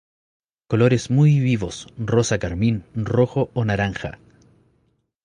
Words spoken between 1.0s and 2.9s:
muy vivos rosa carmín,